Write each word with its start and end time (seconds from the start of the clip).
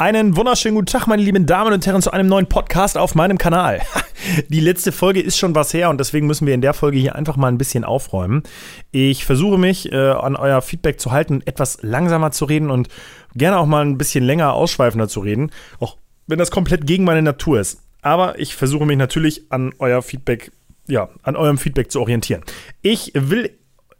Einen 0.00 0.36
wunderschönen 0.36 0.76
guten 0.76 0.86
Tag, 0.86 1.08
meine 1.08 1.22
lieben 1.22 1.44
Damen 1.44 1.72
und 1.72 1.84
Herren, 1.84 2.02
zu 2.02 2.12
einem 2.12 2.28
neuen 2.28 2.48
Podcast 2.48 2.96
auf 2.96 3.16
meinem 3.16 3.36
Kanal. 3.36 3.80
Die 4.48 4.60
letzte 4.60 4.92
Folge 4.92 5.20
ist 5.20 5.36
schon 5.36 5.56
was 5.56 5.74
her 5.74 5.90
und 5.90 5.98
deswegen 5.98 6.28
müssen 6.28 6.46
wir 6.46 6.54
in 6.54 6.60
der 6.60 6.72
Folge 6.72 6.98
hier 6.98 7.16
einfach 7.16 7.34
mal 7.34 7.48
ein 7.48 7.58
bisschen 7.58 7.82
aufräumen. 7.82 8.44
Ich 8.92 9.24
versuche 9.24 9.58
mich 9.58 9.90
äh, 9.90 9.96
an 9.96 10.36
euer 10.36 10.62
Feedback 10.62 11.00
zu 11.00 11.10
halten, 11.10 11.42
etwas 11.46 11.82
langsamer 11.82 12.30
zu 12.30 12.44
reden 12.44 12.70
und 12.70 12.86
gerne 13.34 13.58
auch 13.58 13.66
mal 13.66 13.84
ein 13.84 13.98
bisschen 13.98 14.22
länger 14.22 14.52
ausschweifender 14.52 15.08
zu 15.08 15.18
reden, 15.18 15.50
auch 15.80 15.96
wenn 16.28 16.38
das 16.38 16.52
komplett 16.52 16.86
gegen 16.86 17.02
meine 17.02 17.22
Natur 17.22 17.58
ist. 17.58 17.80
Aber 18.00 18.38
ich 18.38 18.54
versuche 18.54 18.86
mich 18.86 18.98
natürlich 18.98 19.50
an 19.50 19.72
euer 19.80 20.02
Feedback, 20.02 20.52
ja, 20.86 21.08
an 21.24 21.34
eurem 21.34 21.58
Feedback 21.58 21.90
zu 21.90 22.00
orientieren. 22.00 22.44
Ich 22.82 23.10
will 23.16 23.50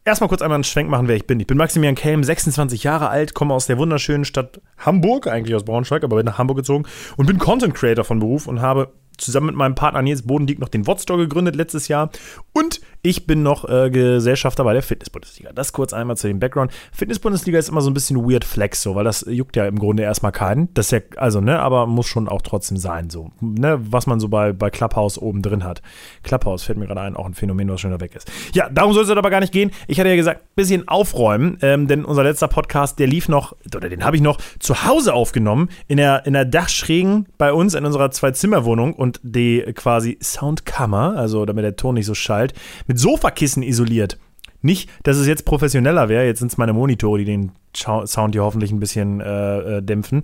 Erstmal 0.09 0.29
kurz 0.29 0.41
einmal 0.41 0.55
einen 0.55 0.65
Schwenk 0.65 0.89
machen, 0.89 1.07
wer 1.07 1.17
ich 1.17 1.27
bin. 1.27 1.39
Ich 1.39 1.47
bin 1.47 1.59
Maximilian 1.59 1.95
Kelm, 1.95 2.25
26 2.25 2.83
Jahre 2.83 3.11
alt, 3.11 3.35
komme 3.35 3.53
aus 3.53 3.67
der 3.67 3.77
wunderschönen 3.77 4.25
Stadt 4.25 4.59
Hamburg, 4.79 5.27
eigentlich 5.27 5.55
aus 5.55 5.67
Braunschweig, 5.67 6.03
aber 6.03 6.17
bin 6.17 6.25
nach 6.25 6.39
Hamburg 6.39 6.57
gezogen 6.57 6.87
und 7.19 7.27
bin 7.27 7.37
Content 7.37 7.75
Creator 7.75 8.07
von 8.07 8.19
Beruf 8.19 8.47
und 8.47 8.63
habe 8.63 8.95
zusammen 9.19 9.49
mit 9.49 9.57
meinem 9.57 9.75
Partner 9.75 10.01
Nils 10.01 10.23
Bodendieck 10.23 10.61
noch 10.61 10.71
den 10.71 10.87
Wodstore 10.87 11.19
gegründet 11.19 11.57
letztes 11.57 11.89
Jahr. 11.89 12.09
Und 12.55 12.81
ich 13.09 13.27
bin 13.27 13.43
noch 13.43 13.67
äh, 13.67 13.89
Gesellschafter 13.89 14.65
bei 14.65 14.75
der 14.75 14.83
Fitness-Bundesliga. 14.83 15.53
Das 15.55 15.73
kurz 15.73 15.95
einmal 15.95 16.19
zu 16.19 16.29
dem 16.29 16.41
Background. 16.41 16.73
Fitness-Bundesliga 16.93 17.59
ist 17.59 17.71
immer 17.71 17.81
so 17.81 17.89
ein 17.89 17.95
bisschen 17.95 18.29
weird 18.29 18.45
flex, 18.45 18.83
so, 18.83 18.95
weil 18.95 19.05
das 19.05 19.25
juckt 19.27 19.57
ja 19.57 19.67
im 19.67 19.79
Grunde 19.79 20.03
erstmal 20.03 20.31
keinen. 20.31 20.69
Das 20.75 20.87
ist 20.87 20.91
ja, 20.93 21.01
also, 21.17 21.41
ne, 21.41 21.59
aber 21.59 21.87
muss 21.87 22.07
schon 22.07 22.29
auch 22.29 22.43
trotzdem 22.43 22.77
sein, 22.77 23.09
so, 23.09 23.31
ne, 23.41 23.81
was 23.81 24.07
man 24.07 24.21
so 24.21 24.29
bei, 24.29 24.53
bei 24.53 24.69
Clubhouse 24.69 25.17
oben 25.17 25.41
drin 25.41 25.65
hat. 25.65 25.81
Clubhouse 26.23 26.65
fällt 26.65 26.77
mir 26.77 26.87
gerade 26.87 27.01
ein, 27.01 27.17
auch 27.17 27.25
ein 27.25 27.33
Phänomen, 27.33 27.71
was 27.71 27.81
schon 27.81 27.93
da 27.93 27.99
weg 27.99 28.15
ist. 28.15 28.31
Ja, 28.53 28.69
darum 28.69 28.93
soll 28.93 29.05
es 29.05 29.11
aber 29.11 29.31
gar 29.31 29.41
nicht 29.41 29.55
gehen. 29.55 29.71
Ich 29.87 29.99
hatte 29.99 30.11
ja 30.11 30.17
gesagt, 30.17 30.55
bisschen 30.55 30.87
aufräumen, 30.87 31.57
ähm, 31.63 31.87
denn 31.87 32.05
unser 32.05 32.25
letzter 32.25 32.49
Podcast, 32.49 32.99
der 32.99 33.07
lief 33.07 33.31
noch, 33.31 33.57
oder 33.75 33.89
den 33.89 34.05
habe 34.05 34.17
ich 34.17 34.23
noch 34.23 34.39
zu 34.59 34.85
Hause 34.85 35.15
aufgenommen, 35.15 35.71
in 35.87 35.97
der, 35.97 36.27
in 36.27 36.35
der 36.35 36.45
Dachschrägen 36.45 37.25
bei 37.39 37.55
uns 37.55 37.73
in 37.73 37.87
unserer 37.87 38.11
Zwei-Zimmer-Wohnung 38.11 38.93
und 38.93 39.19
die 39.23 39.63
quasi 39.75 40.19
Soundkammer, 40.23 41.15
also 41.17 41.47
damit 41.47 41.65
der 41.65 41.77
Ton 41.77 41.95
nicht 41.95 42.07
so 42.07 42.15
schallt, 42.15 42.53
mit 42.87 42.98
Sofakissen 42.99 43.63
isoliert. 43.63 44.19
Nicht, 44.61 44.91
dass 45.05 45.17
es 45.17 45.27
jetzt 45.27 45.45
professioneller 45.45 46.09
wäre, 46.09 46.27
jetzt 46.27 46.41
sind 46.41 46.51
es 46.51 46.59
meine 46.59 46.73
Monitore, 46.73 47.19
die 47.19 47.25
den 47.25 47.53
Sound 47.75 48.35
hier 48.35 48.43
hoffentlich 48.43 48.73
ein 48.73 48.81
bisschen 48.81 49.21
äh, 49.21 49.79
äh, 49.79 49.83
dämpfen. 49.83 50.23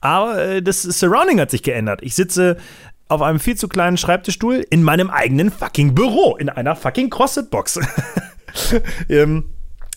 Aber 0.00 0.42
äh, 0.42 0.62
das 0.62 0.82
Surrounding 0.82 1.38
hat 1.38 1.50
sich 1.50 1.62
geändert. 1.62 2.00
Ich 2.02 2.14
sitze 2.14 2.56
auf 3.08 3.20
einem 3.20 3.40
viel 3.40 3.56
zu 3.56 3.68
kleinen 3.68 3.98
Schreibtischstuhl 3.98 4.64
in 4.70 4.82
meinem 4.82 5.10
eigenen 5.10 5.50
fucking 5.50 5.94
Büro, 5.94 6.36
in 6.36 6.48
einer 6.48 6.74
fucking 6.76 7.10
CrossFit-Box. 7.10 7.80
ähm, 9.10 9.44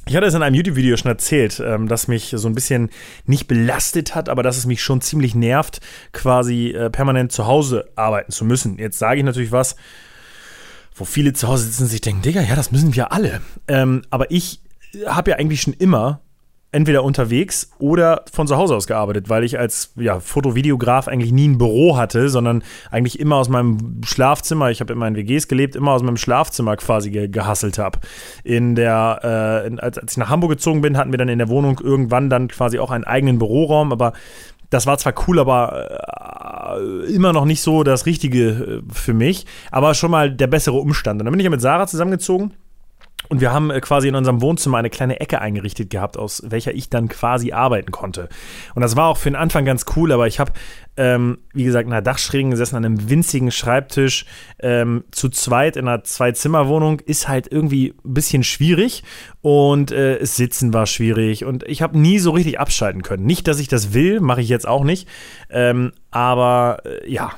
ich 0.05 0.15
hatte 0.15 0.25
es 0.25 0.33
in 0.33 0.43
einem 0.43 0.55
YouTube-Video 0.55 0.97
schon 0.97 1.11
erzählt, 1.11 1.61
ähm, 1.65 1.87
dass 1.87 2.07
mich 2.07 2.33
so 2.35 2.47
ein 2.47 2.55
bisschen 2.55 2.89
nicht 3.25 3.47
belastet 3.47 4.15
hat, 4.15 4.27
aber 4.27 4.43
dass 4.43 4.57
es 4.57 4.65
mich 4.65 4.81
schon 4.81 4.99
ziemlich 4.99 5.35
nervt, 5.35 5.79
quasi 6.11 6.69
äh, 6.69 6.89
permanent 6.89 7.31
zu 7.31 7.45
Hause 7.45 7.89
arbeiten 7.95 8.31
zu 8.31 8.43
müssen. 8.43 8.77
Jetzt 8.77 8.99
sage 8.99 9.19
ich 9.19 9.25
natürlich 9.25 9.51
was, 9.51 9.75
wo 10.97 11.05
viele 11.05 11.33
zu 11.33 11.47
Hause 11.47 11.65
sitzen 11.65 11.83
und 11.83 11.89
sich 11.89 12.01
denken, 12.01 12.21
Digga, 12.21 12.41
ja, 12.41 12.55
das 12.55 12.71
müssen 12.71 12.95
wir 12.95 13.11
alle. 13.11 13.41
Ähm, 13.67 14.01
aber 14.09 14.31
ich 14.31 14.61
habe 15.05 15.31
ja 15.31 15.37
eigentlich 15.37 15.61
schon 15.61 15.73
immer 15.73 16.21
entweder 16.71 17.03
unterwegs 17.03 17.71
oder 17.79 18.25
von 18.31 18.45
zu 18.45 18.57
Hause 18.57 18.75
aus 18.75 18.87
gearbeitet, 18.87 19.29
weil 19.29 19.43
ich 19.43 19.57
als 19.57 19.93
ja, 19.95 20.19
Fotovideograf 20.19 21.07
eigentlich 21.07 21.31
nie 21.31 21.47
ein 21.47 21.57
Büro 21.57 21.95
hatte, 21.95 22.27
sondern 22.29 22.61
eigentlich 22.91 23.19
immer 23.19 23.37
aus 23.37 23.47
meinem 23.47 24.01
Schlafzimmer, 24.03 24.69
ich 24.69 24.81
habe 24.81 24.91
immer 24.91 25.07
in 25.07 25.15
WGs 25.15 25.47
gelebt, 25.47 25.75
immer 25.75 25.93
aus 25.93 26.03
meinem 26.03 26.17
Schlafzimmer 26.17 26.75
quasi 26.75 27.09
ge 27.09 27.29
gehasselt 27.29 27.77
habe. 27.77 27.99
In 28.43 28.75
der, 28.75 29.69
äh, 29.71 29.79
als, 29.79 29.97
als 29.97 30.11
ich 30.11 30.17
nach 30.17 30.29
Hamburg 30.29 30.51
gezogen 30.51 30.81
bin, 30.81 30.97
hatten 30.97 31.11
wir 31.11 31.17
dann 31.17 31.29
in 31.29 31.39
der 31.39 31.49
Wohnung 31.49 31.79
irgendwann 31.81 32.29
dann 32.29 32.49
quasi 32.49 32.79
auch 32.79 32.91
einen 32.91 33.05
eigenen 33.05 33.39
Büroraum, 33.39 33.91
aber 33.93 34.13
das 34.69 34.85
war 34.85 34.97
zwar 34.97 35.13
cool, 35.27 35.39
aber 35.39 36.77
äh, 36.77 37.13
immer 37.13 37.33
noch 37.33 37.45
nicht 37.45 37.61
so 37.61 37.83
das 37.83 38.05
Richtige 38.05 38.49
äh, 38.49 38.93
für 38.93 39.13
mich, 39.13 39.45
aber 39.71 39.93
schon 39.93 40.11
mal 40.11 40.31
der 40.31 40.47
bessere 40.47 40.77
Umstand. 40.77 41.21
Und 41.21 41.25
dann 41.25 41.31
bin 41.31 41.39
ich 41.39 41.45
ja 41.45 41.49
mit 41.49 41.61
Sarah 41.61 41.87
zusammengezogen 41.87 42.53
und 43.29 43.41
wir 43.41 43.51
haben 43.51 43.71
äh, 43.71 43.79
quasi 43.81 44.07
in 44.07 44.15
unserem 44.15 44.41
Wohnzimmer 44.41 44.77
eine 44.77 44.89
kleine 44.89 45.19
Ecke 45.19 45.41
eingerichtet 45.41 45.89
gehabt, 45.89 46.17
aus 46.17 46.43
welcher 46.45 46.73
ich 46.73 46.89
dann 46.89 47.07
quasi 47.07 47.51
arbeiten 47.51 47.91
konnte. 47.91 48.29
Und 48.75 48.81
das 48.81 48.95
war 48.95 49.07
auch 49.07 49.17
für 49.17 49.29
den 49.29 49.35
Anfang 49.35 49.65
ganz 49.65 49.85
cool, 49.95 50.11
aber 50.11 50.27
ich 50.27 50.39
habe, 50.39 50.53
ähm, 50.95 51.39
wie 51.53 51.63
gesagt, 51.63 51.87
in 51.87 51.93
einer 51.93 52.01
Dachschräge 52.01 52.49
gesessen, 52.49 52.75
an 52.75 52.85
einem 52.85 53.09
winzigen 53.09 53.51
Schreibtisch, 53.51 54.25
ähm, 54.59 55.03
zu 55.11 55.29
zweit 55.29 55.75
in 55.77 55.87
einer 55.87 56.03
Zwei-Zimmer-Wohnung, 56.03 56.99
ist 57.01 57.27
halt 57.27 57.51
irgendwie 57.51 57.93
ein 58.05 58.13
bisschen 58.13 58.43
schwierig 58.43 59.03
und 59.41 59.91
äh, 59.91 60.17
es 60.17 60.35
Sitzen 60.35 60.73
war 60.73 60.85
schwierig 60.85 61.45
und 61.45 61.63
ich 61.63 61.81
habe 61.81 61.97
nie 61.97 62.19
so 62.19 62.31
richtig 62.31 62.59
abschalten 62.59 63.01
können. 63.01 63.25
Nicht, 63.25 63.47
dass 63.47 63.59
ich 63.59 63.67
das 63.67 63.93
will, 63.93 64.19
mache 64.19 64.41
ich 64.41 64.49
jetzt 64.49 64.67
auch 64.67 64.83
nicht, 64.83 65.07
ähm, 65.49 65.91
aber 66.11 66.79
äh, 66.85 67.11
ja, 67.11 67.31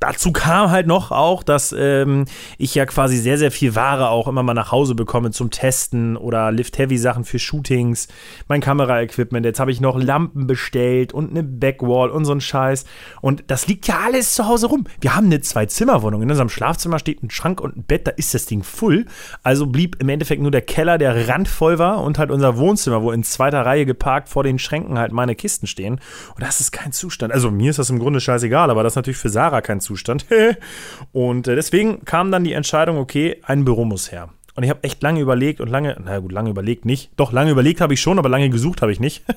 Dazu 0.00 0.32
kam 0.32 0.70
halt 0.70 0.86
noch 0.86 1.10
auch, 1.10 1.42
dass 1.42 1.74
ähm, 1.76 2.26
ich 2.58 2.74
ja 2.74 2.84
quasi 2.86 3.16
sehr, 3.16 3.38
sehr 3.38 3.50
viel 3.50 3.74
Ware 3.74 4.10
auch 4.10 4.28
immer 4.28 4.42
mal 4.42 4.54
nach 4.54 4.72
Hause 4.72 4.94
bekomme 4.94 5.30
zum 5.30 5.50
Testen 5.50 6.16
oder 6.16 6.52
Lift-Heavy-Sachen 6.52 7.24
für 7.24 7.38
Shootings, 7.38 8.08
mein 8.48 8.60
Kameraequipment. 8.60 9.46
Jetzt 9.46 9.60
habe 9.60 9.70
ich 9.70 9.80
noch 9.80 9.98
Lampen 9.98 10.46
bestellt 10.46 11.12
und 11.12 11.30
eine 11.30 11.42
Backwall 11.42 12.10
und 12.10 12.24
so 12.24 12.32
ein 12.32 12.40
Scheiß. 12.40 12.84
Und 13.20 13.44
das 13.46 13.66
liegt 13.66 13.86
ja 13.86 14.00
alles 14.04 14.34
zu 14.34 14.46
Hause 14.46 14.66
rum. 14.66 14.84
Wir 15.00 15.16
haben 15.16 15.26
eine 15.26 15.40
Zwei-Zimmer-Wohnung. 15.40 16.22
In 16.22 16.30
unserem 16.30 16.48
Schlafzimmer 16.48 16.98
steht 16.98 17.22
ein 17.22 17.30
Schrank 17.30 17.60
und 17.60 17.76
ein 17.76 17.84
Bett, 17.84 18.06
da 18.06 18.10
ist 18.10 18.34
das 18.34 18.46
Ding 18.46 18.62
voll. 18.62 19.06
Also 19.42 19.66
blieb 19.66 19.96
im 20.00 20.08
Endeffekt 20.08 20.42
nur 20.42 20.50
der 20.50 20.62
Keller, 20.62 20.98
der 20.98 21.28
randvoll 21.28 21.78
war 21.78 22.02
und 22.02 22.18
halt 22.18 22.30
unser 22.30 22.56
Wohnzimmer, 22.58 23.02
wo 23.02 23.10
in 23.10 23.22
zweiter 23.24 23.64
Reihe 23.64 23.86
geparkt 23.86 24.28
vor 24.28 24.42
den 24.44 24.58
Schränken 24.58 24.98
halt 24.98 25.12
meine 25.12 25.34
Kisten 25.34 25.66
stehen. 25.66 26.00
Und 26.34 26.42
das 26.42 26.60
ist 26.60 26.72
kein 26.72 26.92
Zustand. 26.92 27.32
Also 27.32 27.50
mir 27.50 27.70
ist 27.70 27.78
das 27.78 27.90
im 27.90 27.98
Grunde 27.98 28.20
scheißegal, 28.20 28.70
aber 28.70 28.82
das 28.82 28.92
ist 28.92 28.96
natürlich 28.96 29.18
für 29.18 29.28
Sarah 29.28 29.60
kein 29.60 29.80
Zustand. 29.84 30.26
Und 31.12 31.48
äh, 31.48 31.54
deswegen 31.54 32.04
kam 32.04 32.32
dann 32.32 32.44
die 32.44 32.52
Entscheidung, 32.52 32.98
okay, 32.98 33.40
ein 33.44 33.64
Büro 33.64 33.84
muss 33.84 34.10
her. 34.10 34.30
Und 34.56 34.62
ich 34.62 34.70
habe 34.70 34.84
echt 34.84 35.02
lange 35.02 35.20
überlegt 35.20 35.60
und 35.60 35.68
lange, 35.68 35.96
na 36.04 36.20
gut, 36.20 36.30
lange 36.30 36.48
überlegt 36.48 36.84
nicht. 36.84 37.10
Doch, 37.16 37.32
lange 37.32 37.50
überlegt 37.50 37.80
habe 37.80 37.94
ich 37.94 38.00
schon, 38.00 38.20
aber 38.20 38.28
lange 38.28 38.50
gesucht 38.50 38.82
habe 38.82 38.92
ich 38.92 39.00
nicht. 39.00 39.24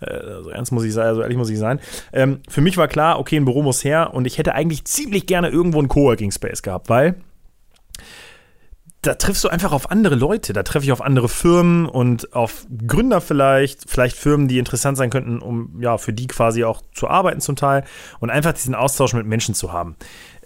Äh, 0.00 0.42
so 0.42 0.50
ernst 0.50 0.72
muss 0.72 0.84
ich 0.84 0.92
sein, 0.92 1.14
so 1.14 1.22
ehrlich 1.22 1.38
muss 1.38 1.48
ich 1.48 1.58
sein. 1.58 1.78
Ähm, 2.12 2.40
für 2.48 2.60
mich 2.60 2.76
war 2.76 2.88
klar, 2.88 3.18
okay, 3.18 3.36
ein 3.36 3.44
Büro 3.44 3.62
muss 3.62 3.84
her 3.84 4.12
und 4.12 4.26
ich 4.26 4.38
hätte 4.38 4.54
eigentlich 4.54 4.84
ziemlich 4.84 5.26
gerne 5.26 5.48
irgendwo 5.48 5.78
einen 5.78 5.88
Coworking 5.88 6.32
Space 6.32 6.62
gehabt, 6.62 6.88
weil 6.88 7.14
da 9.06 9.14
triffst 9.14 9.44
du 9.44 9.48
einfach 9.48 9.72
auf 9.72 9.90
andere 9.90 10.14
Leute, 10.14 10.52
da 10.52 10.62
treffe 10.62 10.86
ich 10.86 10.92
auf 10.92 11.02
andere 11.02 11.28
Firmen 11.28 11.86
und 11.86 12.34
auf 12.34 12.66
Gründer 12.86 13.20
vielleicht, 13.20 13.88
vielleicht 13.88 14.16
Firmen, 14.16 14.48
die 14.48 14.58
interessant 14.58 14.96
sein 14.96 15.10
könnten, 15.10 15.40
um 15.40 15.80
ja 15.80 15.98
für 15.98 16.12
die 16.12 16.26
quasi 16.26 16.64
auch 16.64 16.82
zu 16.92 17.08
arbeiten 17.08 17.40
zum 17.40 17.56
Teil 17.56 17.84
und 18.20 18.30
einfach 18.30 18.52
diesen 18.52 18.74
Austausch 18.74 19.12
mit 19.12 19.26
Menschen 19.26 19.54
zu 19.54 19.72
haben. 19.72 19.96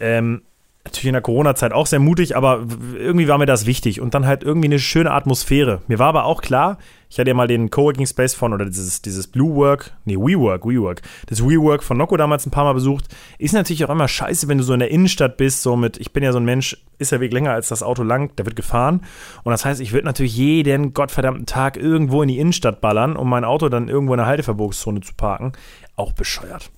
Ähm, 0.00 0.42
natürlich 0.88 1.08
in 1.08 1.12
der 1.14 1.22
Corona-Zeit 1.22 1.72
auch 1.72 1.86
sehr 1.86 1.98
mutig, 1.98 2.36
aber 2.36 2.64
irgendwie 2.96 3.28
war 3.28 3.38
mir 3.38 3.46
das 3.46 3.66
wichtig 3.66 4.00
und 4.00 4.14
dann 4.14 4.26
halt 4.26 4.42
irgendwie 4.42 4.68
eine 4.68 4.78
schöne 4.78 5.12
Atmosphäre. 5.12 5.82
Mir 5.86 5.98
war 5.98 6.08
aber 6.08 6.24
auch 6.24 6.40
klar, 6.40 6.78
ich 7.10 7.18
hatte 7.18 7.28
ja 7.28 7.34
mal 7.34 7.46
den 7.46 7.70
Coworking 7.70 8.06
Space 8.06 8.34
von 8.34 8.52
oder 8.52 8.66
dieses, 8.66 9.00
dieses 9.00 9.26
Blue 9.26 9.54
Work, 9.54 9.92
nee, 10.04 10.16
WeWork, 10.16 10.66
WeWork, 10.66 11.02
das 11.26 11.42
WeWork 11.42 11.82
von 11.82 11.96
Nocco 11.96 12.16
damals 12.16 12.46
ein 12.46 12.50
paar 12.50 12.64
Mal 12.64 12.74
besucht. 12.74 13.06
Ist 13.38 13.54
natürlich 13.54 13.84
auch 13.84 13.90
immer 13.90 14.08
scheiße, 14.08 14.48
wenn 14.48 14.58
du 14.58 14.64
so 14.64 14.74
in 14.74 14.80
der 14.80 14.90
Innenstadt 14.90 15.36
bist, 15.36 15.62
so 15.62 15.76
mit, 15.76 15.96
ich 15.98 16.12
bin 16.12 16.22
ja 16.22 16.32
so 16.32 16.38
ein 16.38 16.44
Mensch, 16.44 16.76
ist 16.98 17.12
der 17.12 17.20
Weg 17.20 17.32
länger 17.32 17.52
als 17.52 17.68
das 17.68 17.82
Auto 17.82 18.02
lang, 18.02 18.34
der 18.36 18.44
wird 18.44 18.56
gefahren. 18.56 19.02
Und 19.42 19.52
das 19.52 19.64
heißt, 19.64 19.80
ich 19.80 19.92
würde 19.92 20.06
natürlich 20.06 20.36
jeden 20.36 20.92
gottverdammten 20.92 21.46
Tag 21.46 21.76
irgendwo 21.76 22.22
in 22.22 22.28
die 22.28 22.38
Innenstadt 22.38 22.80
ballern, 22.80 23.16
um 23.16 23.28
mein 23.28 23.44
Auto 23.44 23.68
dann 23.68 23.88
irgendwo 23.88 24.14
in 24.14 24.18
der 24.18 24.26
Halteverbotszone 24.26 25.00
zu 25.00 25.14
parken. 25.14 25.52
Auch 25.96 26.12
bescheuert. 26.12 26.70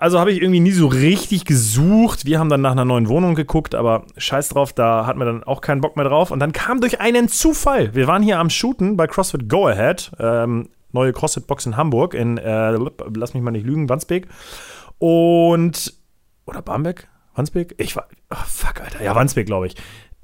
Also 0.00 0.18
habe 0.18 0.32
ich 0.32 0.40
irgendwie 0.40 0.60
nie 0.60 0.70
so 0.70 0.86
richtig 0.86 1.44
gesucht. 1.44 2.24
Wir 2.24 2.38
haben 2.38 2.48
dann 2.48 2.62
nach 2.62 2.70
einer 2.70 2.86
neuen 2.86 3.10
Wohnung 3.10 3.34
geguckt, 3.34 3.74
aber 3.74 4.06
scheiß 4.16 4.48
drauf, 4.48 4.72
da 4.72 5.04
hatten 5.04 5.18
wir 5.18 5.26
dann 5.26 5.44
auch 5.44 5.60
keinen 5.60 5.82
Bock 5.82 5.96
mehr 5.96 6.06
drauf. 6.06 6.30
Und 6.30 6.40
dann 6.40 6.52
kam 6.52 6.80
durch 6.80 7.02
einen 7.02 7.28
Zufall. 7.28 7.94
Wir 7.94 8.06
waren 8.06 8.22
hier 8.22 8.38
am 8.38 8.48
Shooten 8.48 8.96
bei 8.96 9.06
CrossFit 9.06 9.46
Go 9.46 9.66
Ahead, 9.66 10.10
ähm, 10.18 10.70
neue 10.92 11.12
CrossFit-Box 11.12 11.66
in 11.66 11.76
Hamburg, 11.76 12.14
in, 12.14 12.38
äh, 12.38 12.78
lass 13.14 13.34
mich 13.34 13.42
mal 13.42 13.50
nicht 13.50 13.66
lügen, 13.66 13.90
Wandsbek. 13.90 14.26
Und, 14.96 15.92
oder 16.46 16.62
Barmbek? 16.62 17.08
Wandsbek? 17.34 17.74
Ich 17.76 17.94
war, 17.94 18.08
oh, 18.30 18.36
fuck, 18.46 18.80
Alter. 18.80 19.04
Ja, 19.04 19.14
Wandsbek, 19.14 19.44
glaube 19.44 19.66
ich. 19.66 19.74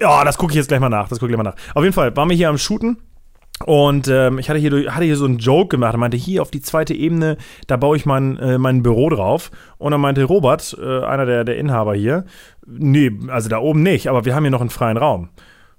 Ja, 0.01 0.23
das 0.23 0.39
gucke 0.39 0.53
ich 0.53 0.57
jetzt 0.57 0.69
gleich 0.69 0.79
mal 0.79 0.89
nach. 0.89 1.07
Das 1.07 1.19
gucke 1.19 1.31
ich 1.31 1.35
gleich 1.35 1.43
mal 1.45 1.51
nach. 1.51 1.75
Auf 1.75 1.83
jeden 1.83 1.93
Fall 1.93 2.15
waren 2.15 2.29
wir 2.29 2.35
hier 2.35 2.49
am 2.49 2.57
Shooten 2.57 2.97
und 3.65 4.07
ähm, 4.07 4.37
ich 4.37 4.49
hatte 4.49 4.59
hier, 4.59 4.93
hatte 4.93 5.05
hier 5.05 5.17
so 5.17 5.25
einen 5.25 5.39
Joke 5.39 5.69
gemacht. 5.69 5.93
Er 5.93 5.97
meinte, 5.97 6.17
hier 6.17 6.41
auf 6.41 6.51
die 6.51 6.61
zweite 6.61 6.93
Ebene, 6.93 7.37
da 7.65 7.77
baue 7.77 7.97
ich 7.97 8.05
mein, 8.05 8.37
äh, 8.37 8.57
mein 8.57 8.83
Büro 8.83 9.09
drauf. 9.09 9.49
Und 9.77 9.91
dann 9.91 10.01
meinte 10.01 10.23
Robert, 10.23 10.77
äh, 10.79 11.03
einer 11.03 11.25
der, 11.25 11.43
der 11.43 11.57
Inhaber 11.57 11.95
hier, 11.95 12.25
nee, 12.67 13.11
also 13.29 13.49
da 13.49 13.57
oben 13.57 13.81
nicht, 13.81 14.07
aber 14.07 14.25
wir 14.25 14.35
haben 14.35 14.43
hier 14.43 14.51
noch 14.51 14.61
einen 14.61 14.69
freien 14.69 14.97
Raum. 14.97 15.29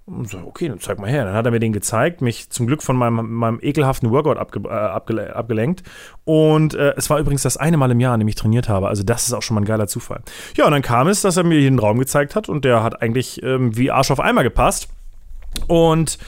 Und 0.07 0.29
so, 0.29 0.39
okay, 0.39 0.69
dann 0.69 0.81
zeig 0.81 0.99
mal 0.99 1.11
her. 1.11 1.27
Dann 1.27 1.35
hat 1.35 1.45
er 1.45 1.53
mir 1.53 1.61
den 1.61 1.73
gezeigt, 1.73 2.23
mich 2.23 2.49
zum 2.49 2.67
Glück 2.67 2.83
von 2.83 2.97
meinem, 2.97 3.31
meinem 3.31 3.59
ekelhaften 3.61 4.11
Workout 4.11 4.39
abge, 4.39 4.61
äh, 4.65 4.73
abge, 4.73 5.37
abgelenkt. 5.37 5.83
Und 6.25 6.75
äh, 6.75 6.95
es 6.97 7.11
war 7.11 7.19
übrigens 7.19 7.43
das 7.43 7.59
eine 7.59 7.77
Mal 7.77 7.91
im 7.91 8.01
Jahr, 8.01 8.15
an 8.15 8.21
dem 8.21 8.29
ich 8.29 8.35
trainiert 8.35 8.69
habe. 8.71 8.89
Also 8.89 9.03
das 9.03 9.27
ist 9.27 9.35
auch 9.35 9.43
schon 9.43 9.55
mal 9.55 9.61
ein 9.61 9.67
geiler 9.67 9.87
Zufall. 9.87 10.23
Ja, 10.57 10.65
und 10.65 10.73
dann 10.73 10.83
kam 10.83 11.09
es, 11.09 11.21
dass 11.21 11.37
er 11.37 11.45
mir 11.45 11.59
hier 11.59 11.69
einen 11.69 11.79
Raum 11.79 11.99
gezeigt 11.99 12.35
hat 12.35 12.49
und 12.49 12.65
der 12.65 12.83
hat 12.83 13.03
eigentlich 13.03 13.43
ähm, 13.43 13.77
wie 13.77 13.91
Arsch 13.91 14.11
auf 14.11 14.19
Eimer 14.19 14.43
gepasst. 14.43 14.89
Und 15.67 16.19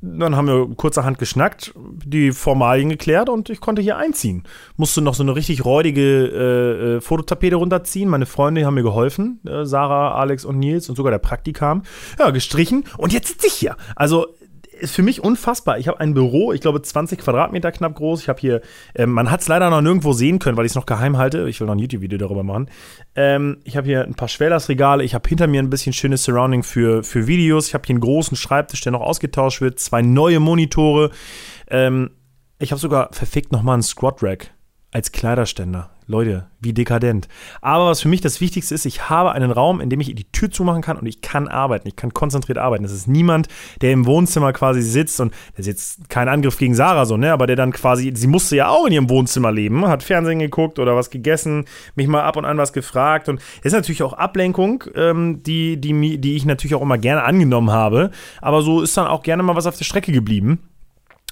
dann 0.00 0.36
haben 0.36 0.46
wir 0.46 0.68
kurzerhand 0.76 1.18
geschnackt, 1.18 1.74
die 2.04 2.32
Formalien 2.32 2.88
geklärt 2.88 3.28
und 3.28 3.50
ich 3.50 3.60
konnte 3.60 3.82
hier 3.82 3.96
einziehen. 3.96 4.44
Musste 4.76 5.00
noch 5.00 5.14
so 5.14 5.22
eine 5.22 5.34
richtig 5.34 5.64
räudige 5.64 6.00
äh, 6.02 6.96
äh, 6.96 7.00
Fototapete 7.00 7.56
runterziehen. 7.56 8.08
Meine 8.08 8.26
Freunde 8.26 8.64
haben 8.64 8.74
mir 8.74 8.82
geholfen, 8.82 9.40
äh, 9.46 9.64
Sarah, 9.64 10.14
Alex 10.14 10.44
und 10.44 10.58
Nils 10.58 10.88
und 10.88 10.96
sogar 10.96 11.10
der 11.10 11.18
Praktikam. 11.18 11.82
Ja, 12.18 12.30
gestrichen 12.30 12.84
und 12.96 13.12
jetzt 13.12 13.28
sitze 13.28 13.46
ich 13.46 13.54
hier. 13.54 13.76
Also 13.96 14.37
ist 14.78 14.94
für 14.94 15.02
mich 15.02 15.22
unfassbar. 15.22 15.78
Ich 15.78 15.88
habe 15.88 16.00
ein 16.00 16.14
Büro, 16.14 16.52
ich 16.52 16.60
glaube 16.60 16.82
20 16.82 17.18
Quadratmeter 17.18 17.72
knapp 17.72 17.94
groß. 17.94 18.22
Ich 18.22 18.28
habe 18.28 18.40
hier, 18.40 18.60
ähm, 18.94 19.10
man 19.10 19.30
hat 19.30 19.40
es 19.40 19.48
leider 19.48 19.70
noch 19.70 19.80
nirgendwo 19.80 20.12
sehen 20.12 20.38
können, 20.38 20.56
weil 20.56 20.66
ich 20.66 20.72
es 20.72 20.76
noch 20.76 20.86
geheim 20.86 21.18
halte. 21.18 21.48
Ich 21.48 21.60
will 21.60 21.66
noch 21.66 21.74
ein 21.74 21.78
YouTube-Video 21.78 22.18
darüber 22.18 22.42
machen. 22.42 22.70
Ähm, 23.14 23.58
ich 23.64 23.76
habe 23.76 23.86
hier 23.86 24.04
ein 24.04 24.14
paar 24.14 24.28
Schwerlastregale. 24.28 25.04
Ich 25.04 25.14
habe 25.14 25.28
hinter 25.28 25.46
mir 25.46 25.62
ein 25.62 25.70
bisschen 25.70 25.92
schönes 25.92 26.24
Surrounding 26.24 26.62
für, 26.62 27.02
für 27.02 27.26
Videos. 27.26 27.68
Ich 27.68 27.74
habe 27.74 27.84
hier 27.86 27.94
einen 27.94 28.00
großen 28.00 28.36
Schreibtisch, 28.36 28.80
der 28.80 28.92
noch 28.92 29.00
ausgetauscht 29.00 29.60
wird. 29.60 29.78
Zwei 29.78 30.02
neue 30.02 30.40
Monitore. 30.40 31.10
Ähm, 31.68 32.10
ich 32.58 32.72
habe 32.72 32.80
sogar 32.80 33.10
verfickt 33.12 33.52
nochmal 33.52 33.74
einen 33.74 33.82
Squat-Rack 33.82 34.50
als 34.90 35.12
Kleiderständer. 35.12 35.90
Leute, 36.10 36.46
wie 36.58 36.72
dekadent. 36.72 37.28
Aber 37.60 37.86
was 37.86 38.00
für 38.00 38.08
mich 38.08 38.22
das 38.22 38.40
Wichtigste 38.40 38.74
ist, 38.74 38.86
ich 38.86 39.10
habe 39.10 39.32
einen 39.32 39.50
Raum, 39.50 39.82
in 39.82 39.90
dem 39.90 40.00
ich 40.00 40.14
die 40.14 40.32
Tür 40.32 40.50
zumachen 40.50 40.80
kann 40.80 40.96
und 40.96 41.04
ich 41.04 41.20
kann 41.20 41.48
arbeiten. 41.48 41.86
Ich 41.86 41.96
kann 41.96 42.14
konzentriert 42.14 42.56
arbeiten. 42.56 42.86
Es 42.86 42.92
ist 42.92 43.06
niemand, 43.06 43.48
der 43.82 43.92
im 43.92 44.06
Wohnzimmer 44.06 44.54
quasi 44.54 44.80
sitzt 44.80 45.20
und 45.20 45.34
das 45.52 45.60
ist 45.60 45.66
jetzt 45.66 46.08
kein 46.08 46.28
Angriff 46.28 46.56
gegen 46.56 46.74
Sarah 46.74 47.04
so, 47.04 47.18
ne? 47.18 47.30
Aber 47.30 47.46
der 47.46 47.56
dann 47.56 47.72
quasi, 47.72 48.10
sie 48.16 48.26
musste 48.26 48.56
ja 48.56 48.68
auch 48.68 48.86
in 48.86 48.94
ihrem 48.94 49.10
Wohnzimmer 49.10 49.52
leben, 49.52 49.86
hat 49.86 50.02
Fernsehen 50.02 50.38
geguckt 50.38 50.78
oder 50.78 50.96
was 50.96 51.10
gegessen, 51.10 51.66
mich 51.94 52.08
mal 52.08 52.22
ab 52.22 52.36
und 52.36 52.46
an 52.46 52.56
was 52.56 52.72
gefragt. 52.72 53.28
Und 53.28 53.42
es 53.58 53.66
ist 53.66 53.72
natürlich 53.74 54.02
auch 54.02 54.14
Ablenkung, 54.14 54.84
ähm, 54.94 55.42
die, 55.42 55.78
die, 55.78 56.18
die 56.18 56.36
ich 56.36 56.46
natürlich 56.46 56.74
auch 56.74 56.82
immer 56.82 56.96
gerne 56.96 57.22
angenommen 57.22 57.70
habe. 57.70 58.12
Aber 58.40 58.62
so 58.62 58.80
ist 58.80 58.96
dann 58.96 59.06
auch 59.06 59.22
gerne 59.22 59.42
mal 59.42 59.56
was 59.56 59.66
auf 59.66 59.76
der 59.76 59.84
Strecke 59.84 60.10
geblieben. 60.10 60.60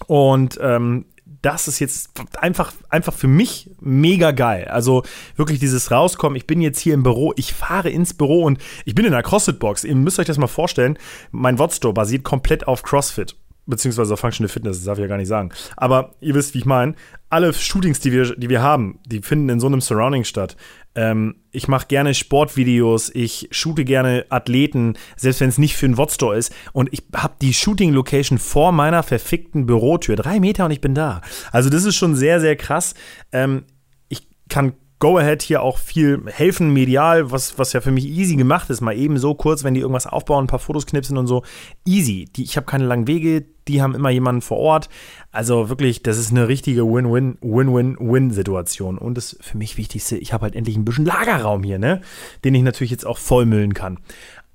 Und 0.07 0.59
ähm, 0.61 1.07
das 1.43 1.69
ist 1.69 1.81
jetzt 1.81 2.11
einfach, 2.41 2.73
einfach 2.89 3.13
für 3.13 3.29
mich 3.29 3.71
mega 3.81 4.31
geil. 4.31 4.69
Also 4.69 5.03
wirklich 5.35 5.59
dieses 5.59 5.91
Rauskommen. 5.91 6.37
Ich 6.37 6.47
bin 6.47 6.61
jetzt 6.61 6.79
hier 6.79 6.95
im 6.95 7.03
Büro, 7.03 7.33
ich 7.37 7.53
fahre 7.53 7.91
ins 7.91 8.15
Büro 8.15 8.45
und 8.45 8.59
ich 8.85 8.95
bin 8.95 9.05
in 9.05 9.13
einer 9.13 9.23
CrossFit-Box. 9.23 9.85
Ihr 9.85 9.97
müsst 9.97 10.19
euch 10.19 10.27
das 10.27 10.39
mal 10.39 10.47
vorstellen. 10.47 10.99
Mein 11.33 11.59
Wodstore 11.59 11.95
basiert 11.95 12.25
komplett 12.25 12.69
auf 12.69 12.83
CrossFit 12.83 13.37
beziehungsweise 13.67 14.15
auf 14.15 14.21
Functional 14.21 14.49
Fitness, 14.49 14.79
das 14.79 14.87
darf 14.87 14.99
ich 14.99 15.03
ja 15.03 15.09
gar 15.09 15.17
nicht 15.19 15.29
sagen. 15.29 15.51
Aber 15.77 16.15
ihr 16.21 16.35
wisst, 16.35 16.55
wie 16.55 16.59
ich 16.59 16.67
meine. 16.67 16.95
Alle 17.29 17.53
Shootings, 17.53 18.01
die 18.01 18.13
wir, 18.13 18.37
die 18.37 18.49
wir 18.49 18.63
haben, 18.63 19.01
die 19.05 19.21
finden 19.21 19.49
in 19.49 19.61
so 19.61 19.67
einem 19.67 19.81
Surrounding 19.81 20.25
statt. 20.25 20.57
Ähm, 20.95 21.37
ich 21.51 21.69
mache 21.69 21.89
gerne 21.89 22.15
Sportvideos, 22.15 23.11
ich 23.15 23.49
shoote 23.51 23.85
gerne 23.85 24.25
Athleten, 24.31 24.95
selbst 25.17 25.41
wenn 25.41 25.49
es 25.49 25.59
nicht 25.59 25.77
für 25.77 25.87
einen 25.87 25.99
Wodstore 25.99 26.37
ist. 26.37 26.55
Und 26.73 26.93
ich 26.93 27.03
habe 27.15 27.35
die 27.43 27.53
Shooting-Location 27.53 28.39
vor 28.39 28.73
meiner 28.73 29.03
verfickten 29.03 29.67
Bürotür. 29.67 30.17
Drei 30.17 30.41
Meter 30.41 30.65
und 30.65 30.71
ich 30.71 30.81
bin 30.81 30.95
da. 30.95 31.21
Also 31.53 31.69
das 31.69 31.85
ist 31.85 31.97
schon 31.97 32.15
sehr, 32.15 32.41
sehr 32.41 32.57
krass. 32.57 32.95
Ähm, 33.33 33.65
ich 34.09 34.29
kann 34.49 34.75
Go 34.99 35.19
Ahead 35.19 35.43
hier 35.43 35.61
auch 35.61 35.77
viel 35.77 36.23
helfen, 36.27 36.73
medial, 36.73 37.31
was, 37.31 37.59
was 37.59 37.75
ja 37.75 37.83
für 37.83 37.91
mich 37.91 38.07
easy 38.07 38.37
gemacht 38.37 38.71
ist. 38.71 38.81
Mal 38.81 38.97
eben 38.97 39.19
so 39.19 39.35
kurz, 39.35 39.63
wenn 39.63 39.75
die 39.75 39.81
irgendwas 39.81 40.07
aufbauen, 40.07 40.45
ein 40.45 40.49
paar 40.49 40.59
Fotos 40.59 40.87
knipsen 40.87 41.19
und 41.19 41.27
so. 41.27 41.43
Easy. 41.85 42.25
Die, 42.35 42.45
ich 42.45 42.57
habe 42.57 42.67
keine 42.67 42.87
langen 42.87 43.07
Wege, 43.07 43.45
die 43.69 43.83
haben 43.83 43.95
immer 43.95 44.11
jemanden 44.11 44.43
vor 44.43 44.59
Ort. 44.59 44.89
Also 45.33 45.69
wirklich, 45.69 46.03
das 46.03 46.19
ist 46.19 46.31
eine 46.31 46.49
richtige 46.49 46.83
Win-Win, 46.85 47.39
Win-Win-Win-Situation. 47.41 48.99
Und 48.99 49.17
das 49.17 49.37
für 49.41 49.59
mich 49.59 49.77
Wichtigste, 49.77 50.17
ich 50.17 50.33
habe 50.33 50.45
halt 50.45 50.57
endlich 50.57 50.77
ein 50.77 50.85
bisschen 50.85 51.05
Lagerraum 51.05 51.63
hier, 51.63 51.79
ne? 51.79 52.01
Den 52.45 52.55
ich 52.55 52.63
natürlich 52.63 52.91
jetzt 52.91 53.07
auch 53.07 53.19
vollmüllen 53.19 53.75
kann. 53.75 53.99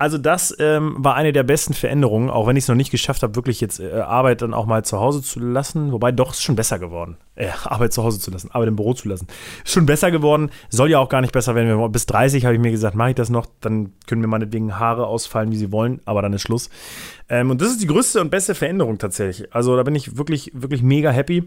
Also 0.02 0.18
das 0.18 0.56
ähm, 0.58 0.96
war 0.98 1.14
eine 1.14 1.32
der 1.32 1.44
besten 1.44 1.76
Veränderungen, 1.76 2.32
auch 2.32 2.48
wenn 2.48 2.56
ich 2.56 2.64
es 2.64 2.68
noch 2.68 2.74
nicht 2.74 2.90
geschafft 2.90 3.22
habe, 3.22 3.36
wirklich 3.36 3.62
jetzt 3.62 3.80
äh, 3.80 4.00
Arbeit 4.00 4.42
dann 4.42 4.52
auch 4.52 4.66
mal 4.66 4.84
zu 4.84 5.00
Hause 5.00 5.22
zu 5.22 5.40
lassen. 5.40 5.92
Wobei 5.92 6.12
doch 6.12 6.32
ist 6.32 6.42
schon 6.42 6.56
besser 6.56 6.80
geworden. 6.80 7.18
Äh, 7.36 7.50
Arbeit 7.66 7.94
zu 7.94 8.02
Hause 8.04 8.20
zu 8.20 8.32
lassen, 8.32 8.50
Arbeit 8.50 8.70
im 8.70 8.78
Büro 8.78 8.96
zu 8.96 9.08
lassen. 9.08 9.28
Ist 9.64 9.74
schon 9.74 9.86
besser 9.86 10.10
geworden. 10.10 10.50
Soll 10.70 10.90
ja 10.90 10.98
auch 10.98 11.08
gar 11.08 11.22
nicht 11.22 11.34
besser 11.34 11.54
werden. 11.54 11.92
Bis 11.92 12.08
30 12.08 12.46
habe 12.46 12.56
ich 12.56 12.60
mir 12.60 12.72
gesagt, 12.72 12.96
mache 12.96 13.10
ich 13.10 13.16
das 13.16 13.30
noch, 13.30 13.46
dann 13.60 13.94
können 14.08 14.22
mir 14.22 14.28
meinetwegen 14.28 14.80
Haare 14.80 15.06
ausfallen, 15.06 15.52
wie 15.52 15.58
sie 15.58 15.72
wollen, 15.72 16.02
aber 16.06 16.24
dann 16.24 16.34
ist 16.34 16.42
Schluss. 16.42 16.72
Ähm, 17.30 17.52
und 17.52 17.62
das 17.62 17.70
ist 17.70 17.84
die 17.84 17.88
größte 17.88 18.22
und 18.22 18.32
beste 18.32 18.56
Veränderung 18.56 18.98
tatsächlich. 18.98 19.54
Also 19.54 19.76
da 19.78 19.84
bin 19.84 19.94
ich 19.94 20.18
wirklich, 20.18 20.50
wirklich 20.56 20.82
mega 20.82 21.12
happy. 21.12 21.44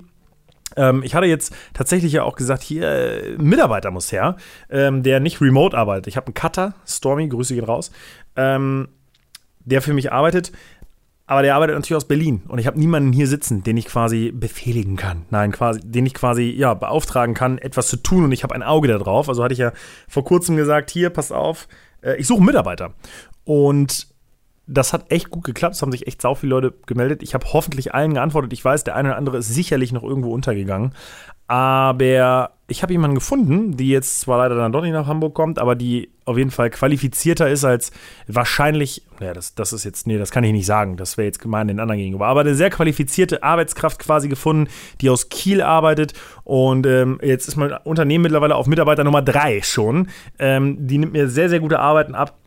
Ähm, 0.77 1.03
ich 1.03 1.15
hatte 1.15 1.27
jetzt 1.27 1.55
tatsächlich 1.73 2.13
ja 2.13 2.23
auch 2.23 2.37
gesagt, 2.37 2.63
hier, 2.63 2.89
äh, 2.89 3.37
Mitarbeiter 3.39 3.91
muss 3.91 4.13
her, 4.13 4.37
ähm, 4.71 5.03
der 5.03 5.21
nicht 5.21 5.41
remote 5.41 5.77
arbeitet. 5.77 6.07
Ich 6.07 6.17
habe 6.17 6.29
einen 6.29 6.35
Cutter, 6.35 6.75
Stormy, 6.87 7.29
Grüße 7.29 7.55
gehen 7.55 7.65
raus, 7.65 7.91
ähm, 8.37 8.89
der 9.61 9.83
für 9.83 9.95
mich 9.95 10.13
arbeitet. 10.13 10.53
Aber 11.27 11.41
der 11.41 11.55
arbeitet 11.55 11.77
natürlich 11.77 11.97
aus 11.97 12.07
Berlin 12.07 12.43
und 12.49 12.59
ich 12.59 12.67
habe 12.67 12.79
niemanden 12.79 13.11
hier 13.11 13.27
sitzen, 13.27 13.63
den 13.63 13.79
ich 13.79 13.87
quasi 13.87 14.31
befehligen 14.31 14.97
kann. 14.97 15.25
Nein, 15.31 15.53
quasi, 15.53 15.81
den 15.83 16.05
ich 16.05 16.13
quasi 16.13 16.51
ja 16.51 16.75
beauftragen 16.75 17.35
kann, 17.35 17.57
etwas 17.57 17.89
zu 17.89 17.97
tun 17.97 18.25
und 18.25 18.33
ich 18.33 18.43
habe 18.43 18.55
ein 18.55 18.63
Auge 18.63 18.89
da 18.89 18.99
drauf. 18.99 19.31
Also 19.31 19.43
hatte 19.43 19.55
ich 19.55 19.61
ja 19.61 19.73
vor 20.07 20.25
kurzem 20.25 20.57
gesagt, 20.57 20.91
hier, 20.91 21.09
pass 21.09 21.33
auf, 21.33 21.67
äh, 22.03 22.17
ich 22.17 22.27
suche 22.27 22.39
einen 22.39 22.47
Mitarbeiter. 22.47 22.93
Und 23.45 24.14
das 24.67 24.93
hat 24.93 25.11
echt 25.11 25.31
gut 25.31 25.45
geklappt. 25.45 25.75
Es 25.75 25.83
haben 25.83 25.93
sich 25.93 26.07
echt 26.07 26.23
sau 26.23 26.35
viele 26.35 26.51
Leute 26.51 26.75
gemeldet. 26.87 27.23
Ich 27.23 27.35
habe 27.35 27.47
hoffentlich 27.53 27.95
allen 27.95 28.15
geantwortet. 28.15 28.53
Ich 28.53 28.65
weiß, 28.65 28.85
der 28.85 28.97
eine 28.97 29.11
oder 29.11 29.19
andere 29.19 29.39
ist 29.39 29.49
sicherlich 29.49 29.93
noch 29.93 30.03
irgendwo 30.03 30.33
untergegangen. 30.33 30.93
Aber 31.47 32.53
ich 32.67 32.83
habe 32.83 32.95
jemanden 32.95 33.17
gefunden, 33.17 33.77
die 33.77 33.91
jetzt 33.91 34.21
zwar 34.21 34.39
leider 34.39 34.55
dann 34.57 34.73
doch 34.73 34.81
nicht 34.81 34.93
nach 34.93 35.07
Hamburg 35.07 35.35
kommt, 35.35 35.59
aber 35.59 35.75
die 35.75 36.09
auf 36.25 36.39
jeden 36.39 36.51
Fall 36.51 36.71
qualifizierter 36.71 37.51
ist 37.51 37.65
als 37.65 37.93
wahrscheinlich, 38.27 39.03
naja, 39.21 39.35
das, 39.35 39.55
das 39.55 39.75
ist 39.75 39.85
jetzt, 39.85 40.07
nee, 40.07 40.17
das 40.17 40.31
kann 40.31 40.45
ich 40.45 40.53
nicht 40.53 40.65
sagen, 40.65 40.97
das 40.97 41.19
wäre 41.19 41.27
jetzt 41.27 41.41
gemein 41.41 41.69
den 41.69 41.81
anderen 41.81 41.99
gegenüber, 42.01 42.27
aber 42.27 42.41
eine 42.41 42.55
sehr 42.55 42.71
qualifizierte 42.71 43.43
Arbeitskraft 43.43 43.99
quasi 43.99 44.31
gefunden, 44.31 44.71
die 45.03 45.11
aus 45.11 45.29
Kiel 45.29 45.61
arbeitet 45.61 46.15
und 46.45 46.87
ähm, 46.87 47.19
jetzt 47.23 47.47
ist 47.47 47.57
mein 47.57 47.75
Unternehmen 47.85 48.23
mittlerweile 48.23 48.57
auf 48.57 48.67
Mitarbeiter 48.67 49.05
Nummer 49.05 49.21
drei 49.21 49.61
schon. 49.61 50.09
Ähm, 50.39 50.87
die 50.87 50.97
nimmt 50.97 51.13
mir 51.13 51.29
sehr, 51.29 51.51
sehr 51.51 51.61
gute 51.61 51.79
Arbeiten 51.79 52.15
ab 52.15 52.39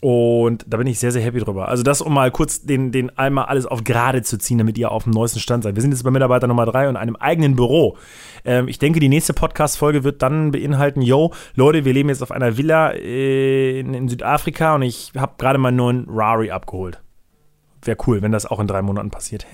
und 0.00 0.64
da 0.68 0.76
bin 0.76 0.86
ich 0.86 0.98
sehr, 0.98 1.10
sehr 1.10 1.22
happy 1.22 1.40
drüber. 1.40 1.68
Also 1.68 1.82
das, 1.82 2.00
um 2.00 2.14
mal 2.14 2.30
kurz 2.30 2.62
den, 2.62 2.92
den 2.92 3.16
einmal 3.18 3.46
alles 3.46 3.66
auf 3.66 3.82
gerade 3.82 4.22
zu 4.22 4.38
ziehen, 4.38 4.58
damit 4.58 4.78
ihr 4.78 4.92
auf 4.92 5.04
dem 5.04 5.12
neuesten 5.12 5.40
Stand 5.40 5.64
seid. 5.64 5.74
Wir 5.74 5.82
sind 5.82 5.90
jetzt 5.90 6.04
bei 6.04 6.10
Mitarbeiter 6.10 6.46
Nummer 6.46 6.66
drei 6.66 6.88
und 6.88 6.96
einem 6.96 7.16
eigenen 7.16 7.56
Büro. 7.56 7.96
Ähm, 8.44 8.68
ich 8.68 8.78
denke, 8.78 9.00
die 9.00 9.08
nächste 9.08 9.34
Podcast-Folge 9.34 10.04
wird 10.04 10.22
dann 10.22 10.52
beinhalten, 10.52 11.02
yo, 11.02 11.32
Leute, 11.54 11.84
wir 11.84 11.92
leben 11.92 12.10
jetzt 12.10 12.22
auf 12.22 12.30
einer 12.30 12.56
Villa 12.56 12.92
äh, 12.92 13.80
in, 13.80 13.94
in 13.94 14.08
Südafrika 14.08 14.76
und 14.76 14.82
ich 14.82 15.12
habe 15.16 15.32
gerade 15.38 15.58
mal 15.58 15.72
nur 15.72 15.90
einen 15.90 16.06
Rari 16.08 16.50
abgeholt 16.50 17.00
wäre 17.82 17.96
cool, 18.06 18.22
wenn 18.22 18.32
das 18.32 18.46
auch 18.46 18.60
in 18.60 18.66
drei 18.66 18.82
Monaten 18.82 19.10
passiert. 19.10 19.46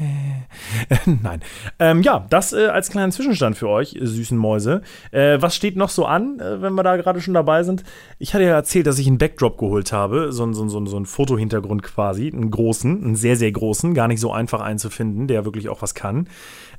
Nein. 1.23 1.41
Ähm, 1.79 2.03
ja, 2.03 2.27
das 2.31 2.53
äh, 2.53 2.67
als 2.67 2.91
kleinen 2.91 3.13
Zwischenstand 3.13 3.57
für 3.57 3.69
euch, 3.69 3.95
äh, 3.95 4.07
süßen 4.07 4.37
Mäuse. 4.37 4.83
Äh, 5.11 5.41
was 5.41 5.55
steht 5.55 5.77
noch 5.77 5.89
so 5.89 6.07
an, 6.07 6.41
äh, 6.41 6.63
wenn 6.63 6.75
wir 6.75 6.83
da 6.83 6.97
gerade 6.97 7.21
schon 7.21 7.35
dabei 7.35 7.63
sind? 7.63 7.85
Ich 8.19 8.35
hatte 8.35 8.45
ja 8.45 8.55
erzählt, 8.55 8.87
dass 8.87 8.99
ich 8.99 9.07
einen 9.07 9.19
Backdrop 9.19 9.59
geholt 9.59 9.93
habe, 9.93 10.33
so, 10.33 10.51
so, 10.53 10.69
so, 10.69 10.85
so 10.87 10.97
einen 10.97 11.07
Fotohintergrund 11.07 11.83
quasi, 11.83 12.31
einen 12.33 12.51
großen, 12.51 13.05
einen 13.05 13.17
sehr, 13.17 13.37
sehr 13.37 13.53
großen, 13.53 13.95
gar 13.95 14.09
nicht 14.09 14.21
so 14.21 14.33
einfach 14.33 14.61
einzufinden, 14.61 15.29
der 15.29 15.45
wirklich 15.45 15.69
auch 15.69 15.83
was 15.83 15.95
kann. 15.95 16.29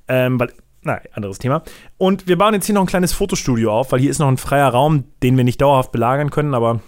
Ähm, 0.08 0.39
weil 0.39 0.51
Nein, 0.86 1.00
anderes 1.13 1.39
Thema. 1.39 1.63
Und 1.98 2.27
wir 2.27 2.38
bauen 2.38 2.53
jetzt 2.53 2.67
hier 2.67 2.75
noch 2.75 2.84
ein 2.84 2.88
kleines 2.88 3.12
Fotostudio 3.12 3.74
auf, 3.74 3.91
weil 3.91 4.00
hier 4.00 4.12
ist 4.12 4.19
noch 4.19 4.27
ein 4.27 4.38
freier 4.38 4.69
Raum, 4.69 5.05
den 5.24 5.36
wir 5.36 5.43
nicht 5.43 5.60
dauerhaft 5.60 5.91
belagern 5.91 6.29
können, 6.29 6.53
aber 6.53 6.79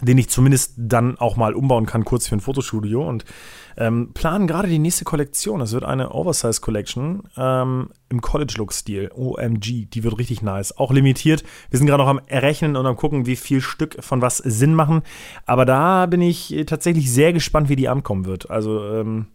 den 0.00 0.18
ich 0.18 0.28
zumindest 0.28 0.74
dann 0.76 1.18
auch 1.18 1.36
mal 1.36 1.54
umbauen 1.54 1.86
kann, 1.86 2.04
kurz 2.04 2.26
für 2.26 2.36
ein 2.36 2.40
Fotostudio. 2.40 3.06
Und 3.06 3.24
ähm, 3.76 4.12
planen 4.14 4.46
gerade 4.46 4.68
die 4.68 4.78
nächste 4.78 5.04
Kollektion. 5.04 5.60
Das 5.60 5.72
wird 5.72 5.84
eine 5.84 6.12
Oversize 6.12 6.60
Collection 6.60 7.24
ähm, 7.36 7.90
im 8.08 8.20
College-Look-Stil. 8.20 9.10
OMG, 9.14 9.86
die 9.90 10.04
wird 10.04 10.18
richtig 10.18 10.42
nice. 10.42 10.76
Auch 10.76 10.92
limitiert. 10.92 11.42
Wir 11.70 11.78
sind 11.78 11.86
gerade 11.86 12.02
noch 12.02 12.10
am 12.10 12.20
Errechnen 12.26 12.76
und 12.76 12.86
am 12.86 12.96
gucken, 12.96 13.26
wie 13.26 13.36
viel 13.36 13.60
Stück 13.60 14.02
von 14.02 14.22
was 14.22 14.38
Sinn 14.38 14.74
machen. 14.74 15.02
Aber 15.46 15.64
da 15.64 16.06
bin 16.06 16.20
ich 16.20 16.64
tatsächlich 16.66 17.10
sehr 17.10 17.32
gespannt, 17.32 17.68
wie 17.68 17.76
die 17.76 17.88
ankommen 17.88 18.24
wird. 18.24 18.50
Also, 18.50 18.84
ähm, 18.84 19.26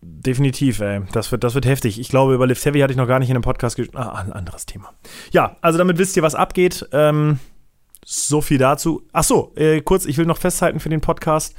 Definitiv, 0.00 0.78
ey. 0.78 1.00
Das 1.12 1.32
wird, 1.32 1.42
das 1.42 1.54
wird 1.54 1.66
heftig. 1.66 1.98
Ich 1.98 2.08
glaube, 2.08 2.32
über 2.32 2.46
Lift 2.46 2.64
Heavy 2.64 2.80
hatte 2.80 2.92
ich 2.92 2.96
noch 2.96 3.08
gar 3.08 3.18
nicht 3.18 3.30
in 3.30 3.36
einem 3.36 3.42
Podcast 3.42 3.74
gesprochen. 3.74 4.06
Ah, 4.06 4.20
ein 4.20 4.32
anderes 4.32 4.64
Thema. 4.64 4.92
Ja, 5.32 5.56
also 5.60 5.76
damit 5.76 5.98
wisst 5.98 6.16
ihr, 6.16 6.22
was 6.22 6.36
abgeht. 6.36 6.88
Ähm, 6.92 7.40
so 8.04 8.40
viel 8.40 8.58
dazu. 8.58 9.02
Ach 9.12 9.24
so, 9.24 9.52
äh, 9.56 9.80
kurz, 9.80 10.06
ich 10.06 10.18
will 10.18 10.26
noch 10.26 10.38
festhalten 10.38 10.80
für 10.80 10.88
den 10.88 11.00
Podcast. 11.00 11.54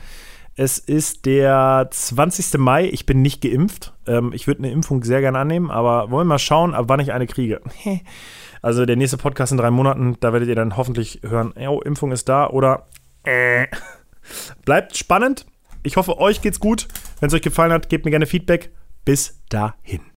Es 0.56 0.78
ist 0.78 1.26
der 1.26 1.88
20. 1.90 2.58
Mai. 2.58 2.90
Ich 2.90 3.06
bin 3.06 3.22
nicht 3.22 3.42
geimpft. 3.42 3.94
Ähm, 4.06 4.34
ich 4.34 4.46
würde 4.46 4.64
eine 4.64 4.72
Impfung 4.72 5.04
sehr 5.04 5.22
gerne 5.22 5.40
annehmen, 5.40 5.72
aber 5.72 6.12
wollen 6.12 6.28
wir 6.28 6.34
mal 6.34 6.40
schauen, 6.40 6.74
ab 6.74 6.86
wann 6.88 7.00
ich 7.00 7.14
eine 7.14 7.28
kriege. 7.28 7.62
also 8.62 8.86
der 8.86 8.98
nächste 8.98 9.18
Podcast 9.18 9.54
in 9.54 9.58
drei 9.58 9.72
Monaten, 9.72 10.18
da 10.20 10.34
werdet 10.34 10.50
ihr 10.50 10.56
dann 10.56 10.76
hoffentlich 10.76 11.22
hören, 11.24 11.54
oh, 11.56 11.80
Impfung 11.82 12.12
ist 12.12 12.28
da 12.28 12.50
oder 12.50 12.88
äh. 13.24 13.68
Bleibt 14.66 14.98
spannend. 14.98 15.46
Ich 15.82 15.96
hoffe, 15.96 16.18
euch 16.20 16.42
geht's 16.42 16.60
gut. 16.60 16.88
Wenn 17.20 17.28
es 17.28 17.34
euch 17.34 17.42
gefallen 17.42 17.72
hat, 17.72 17.90
gebt 17.90 18.06
mir 18.06 18.12
gerne 18.12 18.26
Feedback. 18.26 18.72
Bis 19.06 19.40
dahin. 19.50 20.02